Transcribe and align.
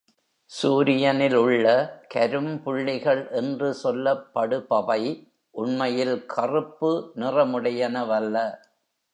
சூரியனில் 0.51 1.35
உள்ள 1.35 1.65
கரும்புள்ளிகள் 2.13 3.31
என்று 3.31 3.75
சொல்லப்படுபவை, 3.83 5.01
உண்மையில் 5.51 6.25
கறுப்பு 6.25 6.91
நிறமுடையனவல்ல. 7.15 8.37